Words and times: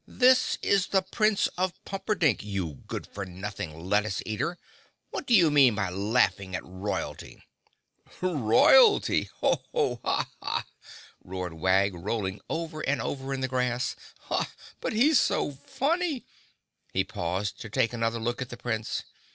"This 0.07 0.57
is 0.63 0.87
the 0.87 1.03
Prince 1.03 1.45
of 1.59 1.73
Pumperdink, 1.85 2.43
you 2.43 2.81
good 2.87 3.05
for 3.05 3.23
nothing 3.23 3.85
lettuce 3.87 4.23
eater! 4.25 4.57
What 5.11 5.27
do 5.27 5.35
you 5.35 5.51
mean 5.51 5.75
by 5.75 5.91
laughing 5.91 6.55
at 6.55 6.65
royalty?" 6.65 7.43
"Royalty! 8.19 9.29
Oh, 9.43 9.61
ha, 10.03 10.27
ha, 10.33 10.33
ha!" 10.41 10.65
roared 11.23 11.53
Wag, 11.53 11.93
rolling 11.93 12.41
over 12.49 12.81
and 12.81 12.99
over 12.99 13.31
in 13.31 13.41
the 13.41 13.47
grass. 13.47 13.95
"But 14.79 14.93
he's 14.93 15.19
so 15.19 15.51
funny!" 15.51 16.25
He 16.91 17.03
paused 17.03 17.61
to 17.61 17.69
take 17.69 17.93
another 17.93 18.17
look 18.17 18.41
at 18.41 18.49
the 18.49 18.57
Prince. 18.57 19.03